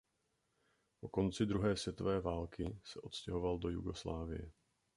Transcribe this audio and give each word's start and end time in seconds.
Po 0.99 1.09
konci 1.09 1.45
druhé 1.45 1.77
světové 1.77 2.21
válka 2.21 2.63
se 2.83 3.01
odstěhoval 3.01 3.57
do 3.57 3.69
Jugoslávie. 3.69 4.51